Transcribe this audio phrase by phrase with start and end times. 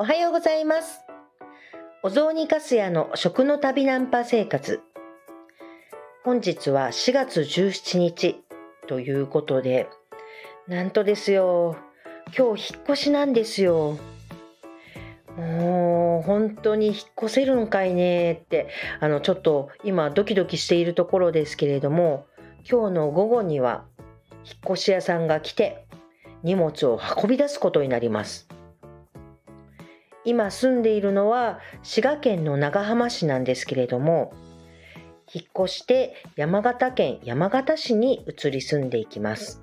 [0.00, 1.02] おはようございます。
[2.02, 4.80] お雑煮かすやの食の旅ナンパ生活。
[6.24, 8.42] 本日は4月17日
[8.88, 9.90] ということで、
[10.66, 11.76] なんとですよ、
[12.34, 13.98] 今日引っ越しなんですよ。
[15.36, 18.68] もう本当に引っ越せるんかいねって、
[19.00, 22.26] あのちょっと今ドキドキしているところですけれども、
[22.66, 23.84] 今日の午後には
[24.46, 25.84] 引っ越し屋さんが来て
[26.42, 28.48] 荷物を運び出すことになります。
[30.24, 34.32] 今住んでいるのは滋賀県の長浜市なんですけれども、
[35.32, 39.62] 引っ越して山形県山形市に移り住んでいきます。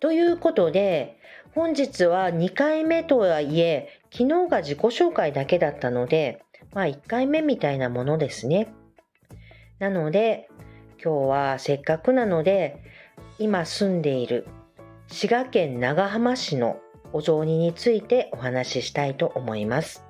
[0.00, 1.18] ということで、
[1.54, 8.72] 本日は2回目とはいえ、昨日が自己紹介だけだったので、まあ1回目みたいなものですね。
[9.78, 10.48] なので、
[11.02, 12.82] 今日はせっかくなので、
[13.38, 14.46] 今住んでいる
[15.08, 16.80] 滋賀県長浜市の
[17.12, 20.04] お雑煮についてお話ししたいと思います。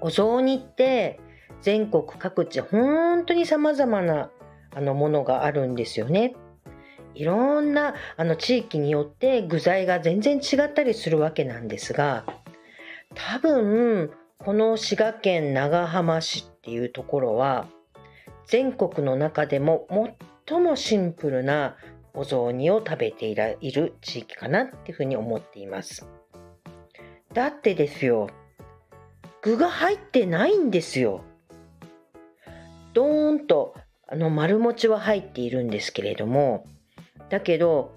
[0.00, 1.20] お雑煮って
[1.60, 4.30] 全国各地本当に様々な
[4.74, 6.34] あのものがあるんですよね。
[7.14, 12.24] いろんなあの地域によって具材が全然違ったりするわけなんですが、
[13.14, 17.68] 多分この滋賀県長浜市っていうところは
[18.46, 19.86] 全国の中でも
[20.48, 21.76] 最もシンプルな
[22.14, 23.34] お雑煮を食べてい
[23.72, 26.06] る地域かなっていうふうに思っています。
[27.32, 28.28] だってですよ、
[29.40, 31.22] 具が入ってないんですよ。
[32.92, 33.74] ドーンと
[34.06, 36.66] あの丸餅は入っているんですけれども、
[37.30, 37.92] だけど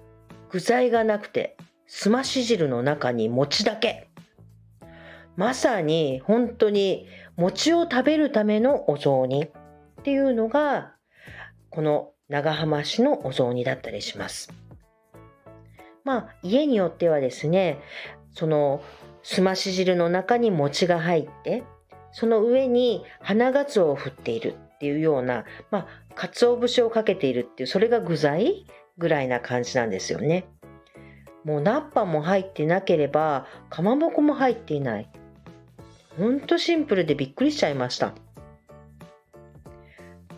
[0.49, 4.07] 具材がなくてすまし汁の中に餅だけ。
[5.35, 9.49] まさに本当に餅を食べるためのお雑煮っ
[10.03, 10.93] ていうのが
[11.69, 14.51] この長浜市のお雑煮だったりします。
[16.03, 17.79] まあ家によってはですね
[18.31, 18.83] その
[19.23, 21.63] すまし汁の中に餅が入って
[22.11, 28.65] その上に花がつおを振っているっていうようなまあ鰹節をかけているっていうそれが具材
[28.97, 30.45] ぐらいな感じなんですよね。
[31.43, 35.09] もうナッパも入ってなければかまぼこも入っていない。
[36.17, 38.13] ほんとシンプルでびっくりしちゃいました。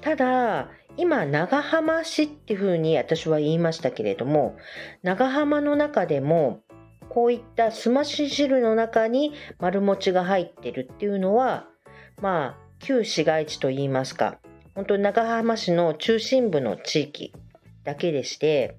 [0.02, 4.58] ただ今長浜市っていうふうに私は言いましたけれども
[5.04, 6.62] 長浜の中でも
[7.10, 11.68] こういったすまし汁の中に丸餅が入ってるっていうのは
[12.22, 14.40] まあ旧市街地といいますか
[14.76, 17.34] 本当に長浜市の中心部の地域
[17.84, 18.78] だけでして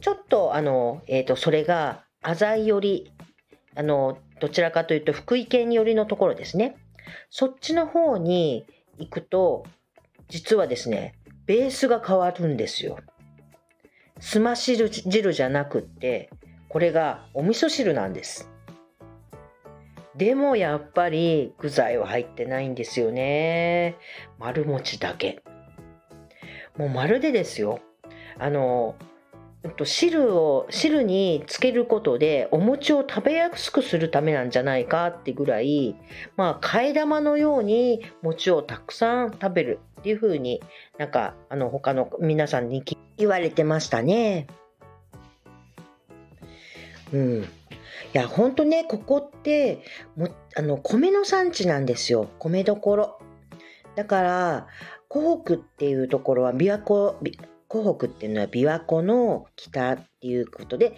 [0.00, 3.12] ちょっとあの、えー、とそれが浅井寄り
[3.74, 6.76] あのどちらかというと福井県寄りのところですね。
[7.30, 8.64] そっちの方に
[8.98, 9.64] 行くと
[10.32, 12.96] 実はですねベースが変わるんですよ。
[14.18, 16.30] すまし汁じゃなくって
[16.70, 18.50] これがお味噌汁なんです。
[20.16, 23.98] でもやっぱり具材は入ってないんですよね。
[24.38, 25.42] 丸餅だけ。
[26.78, 27.80] もうまるでですよ。
[28.38, 28.94] あの
[29.84, 35.94] 汁を汁につけることでお餅を食べやすくするためなんじゃないかってぐらい
[36.36, 39.80] まあ替え玉のように餅をたくさん食べる。
[40.02, 40.60] っていう風に
[40.98, 42.82] なんかあの他の皆さんに
[43.16, 44.48] 言われてましたね。
[47.12, 47.42] うん。
[47.42, 47.46] い
[48.12, 49.84] や本当ねここって
[50.16, 53.20] もあの米の産地なんですよ米どころ。
[53.94, 54.66] だから
[55.06, 57.16] 湖北っていうところは琵琶湖
[57.68, 60.96] 湖北っていうのは琵琶湖の北っていうことで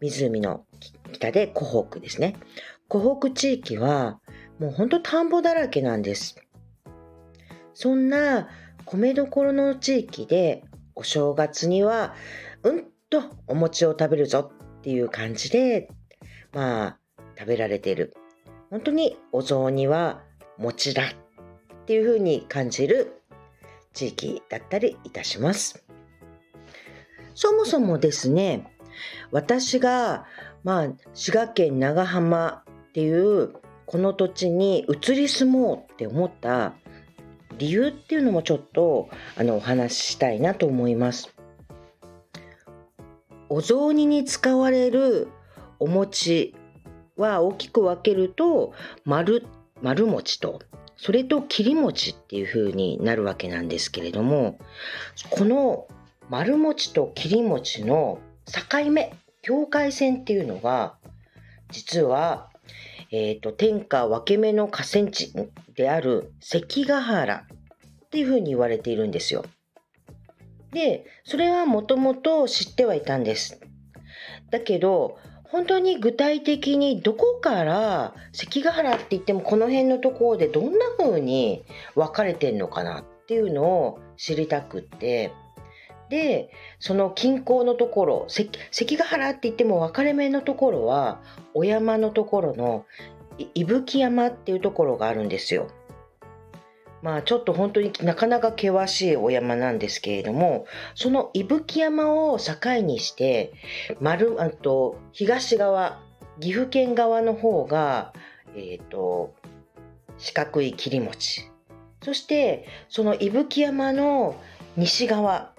[0.00, 0.66] 湖の
[1.12, 2.36] 北で湖北ですね
[2.88, 4.20] 湖北地域は
[4.58, 6.36] もうほんと田んぼだらけなんです
[7.74, 8.48] そんな
[8.84, 12.14] 米どころの地域でお正月には
[12.62, 15.88] うんとお餅を食べるぞっていう感じで
[16.52, 16.98] まあ
[17.38, 18.14] 食べられている
[18.70, 20.22] 本当にお雑煮は
[20.58, 23.22] 餅だっていう風に感じる
[23.92, 25.84] 地域だったりいたします。
[27.34, 28.66] そもそもですね、
[29.30, 30.26] 私が、
[30.64, 33.54] まあ、滋賀県長浜っていう
[33.86, 36.74] この土地に移り住もうって思った
[37.58, 41.34] 理由っていうのもちょっとあのお話ししたいなと思います。
[43.48, 45.28] お雑煮に使われる
[45.78, 46.54] お餅
[47.16, 48.72] は大きく分けると
[49.04, 49.46] 丸
[49.82, 50.62] 丸餅と
[50.96, 54.58] それと切り餅っていう風になるわけなんですけれども
[55.30, 55.86] この
[56.30, 59.12] 丸餅と切り餅の境目
[59.42, 60.94] 境界線っていうのが
[61.72, 62.50] 実は、
[63.14, 65.34] えーと、天下分け目の河川地
[65.76, 67.46] である関ヶ原
[68.06, 69.44] っていう風に言われているんですよ。
[70.72, 73.60] でそれはもともと知ってはいたんです。
[74.50, 85.32] だけど本当に具体的にどこから関ヶ原って言ってもこの辺のところでどんな風に分かれてんのかなっていうのを知りたくって
[86.12, 91.22] でその近郊のところ関ヶ原って言っても分かれ目のところは
[91.54, 92.84] お山のところの
[93.54, 95.68] 伊吹山っていうところがあるんですよ。
[97.00, 103.54] まあちょっと本当になかなか険しいお山なんですけれども、その伊吹山を境にして、
[103.98, 105.98] 丸、あと東側、
[106.40, 108.12] 岐阜県側の方が、
[108.54, 109.34] えっ、ー、と、
[110.18, 111.50] 四角い切り餅。
[112.04, 114.36] そして、その伊吹山の
[114.76, 115.51] 西側、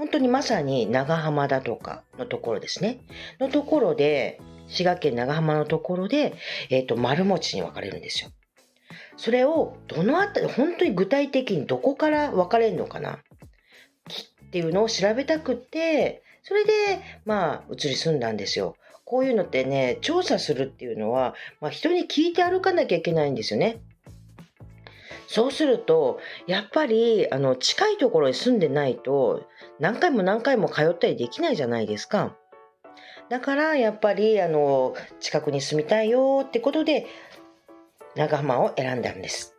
[0.00, 3.00] 本当にまさに長浜だとかのところですね。
[3.38, 6.32] のところで、滋賀県長浜のところで、
[6.70, 8.30] えっ、ー、と、丸餅に分かれるんですよ。
[9.18, 13.18] それをどのあたり、本当に具体的にどこから分かれるのかな？
[13.18, 16.72] っていうのを調べたくって、それで、
[17.26, 18.76] まあ、移り住んだんですよ。
[19.04, 23.82] こういうのってね、調査するっていうのは、まあ、人に聞いて歩かなきゃいけないんですよね。
[25.32, 26.18] そうすると、
[26.48, 29.46] やっぱり、あの、近いところに住んでないと、
[29.78, 32.34] 何回も何回も通ったりできないじゃないですか。
[33.28, 37.06] だから、やっぱり、あの、近くに住みたいよってことで、
[38.16, 39.54] 長浜を選んだんです。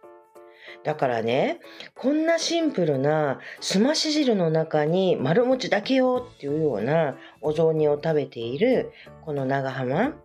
[0.83, 1.61] だからね、
[1.95, 8.91] こんなシンプルなすまし汁の中に丸餅だけよっていうようなお雑煮を食べている
[9.23, 10.15] この長浜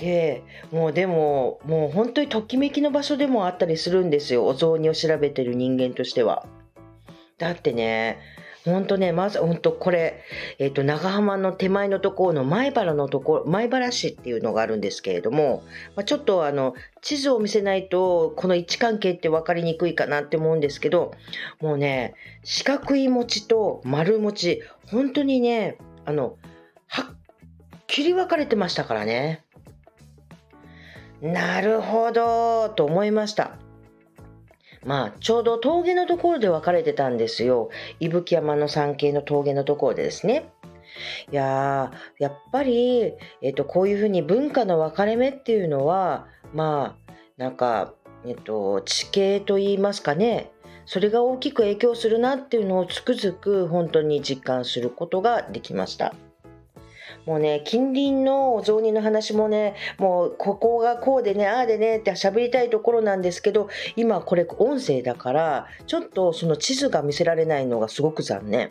[0.00, 6.46] でもうでももう本当にときめきの場所でもあったりするんですよお雑煮を調べてる人間としては。
[7.38, 8.18] だってね
[8.64, 10.22] ほんとね、まず、ほんとこれ、
[10.58, 15.62] えっ、ー、と、長浜の手前のところの前原のところ、前原市っていうのがあるんですけれども、
[15.96, 21.12] まあ、ちょっとあの、地図を見せないと、この位置関係って分かりにくいかなって思うんですけど、
[21.60, 22.14] もうね、
[22.44, 26.36] 四角い餅と丸餅、本当にね、あの、
[26.88, 27.16] はっ
[27.86, 29.44] きり分かれてましたからね。
[31.20, 33.52] なるほど、と思いました。
[34.84, 37.70] まあ、ちょうど峠のところで分かれてたんですよ。
[37.98, 40.50] 伊吹山の山系の峠のところでですね。
[41.30, 47.94] いやー、やっぱり、えっ、と、こういうふうに文化の分かれ目っていうのは、まあ、なんか、
[48.24, 50.52] えっ、と、地形といいますかね、
[50.86, 56.14] それが大きく影響するなっていうのをつくづく本当に実感することができました。
[57.28, 68.70] もうね、近隣のお雑煮の話もね、もうここがこうでね、ああでねって喋りたいところなんですけど、今これ音声だから、ちょっとその地図が見せられないのがすごく残念。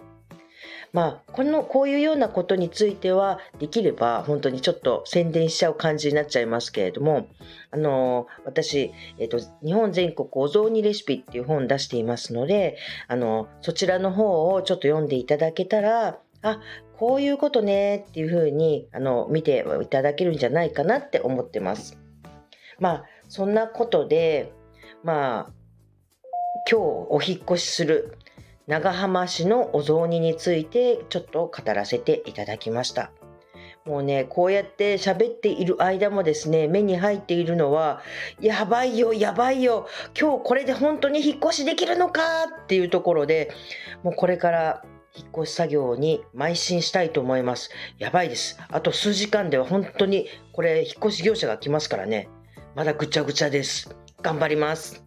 [0.91, 7.27] まあ、この、こういうようなことについては、できれば本当にちょっと宣伝しちゃう感じになっちゃいますけれども、
[7.69, 12.77] あの、私、えっ、と、日本全国お雑煮レシピっていう本を出していますので、
[13.07, 16.61] あの、そちらの方をちょっと読んでいただけたら、あ、
[16.97, 21.97] こういうことねっていうふうにあの見ていただけるんじゃないかなって思ってます。
[22.79, 24.51] まあそんなことで
[25.03, 25.51] まあ
[26.69, 28.17] 今日お引越しする
[28.67, 33.11] 長浜市のお雑煮についてちょっと語らせていただきました。
[33.85, 38.01] もうね、こうやって喋っている間もですね、目に入っているのは、
[38.41, 39.87] やばいよ、やばいよ、
[40.19, 42.21] 今日これで本当に引っ越しできるのか
[42.63, 43.49] っていうところで、
[44.03, 44.83] もうこれから
[45.17, 47.71] 引っ越し作業に邁進したいと思います。
[47.97, 48.59] やばいです。
[48.69, 52.29] あと数時間では本当にこれ引っ越し業者が来ますからね。
[52.75, 53.95] まだぐちゃぐちゃです。
[54.21, 55.03] 頑張ります。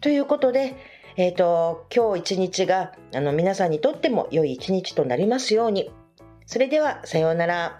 [0.00, 0.76] ということで、
[1.16, 5.90] えっ、ー、と、今日一日があの皆さんにとっても良い一日となりますように。
[6.46, 7.78] それでは、さようなら。